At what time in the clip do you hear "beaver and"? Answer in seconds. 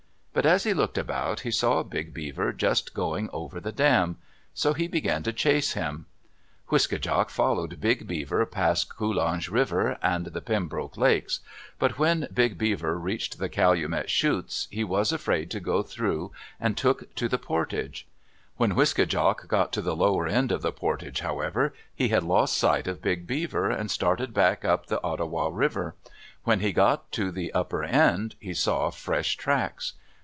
23.27-23.91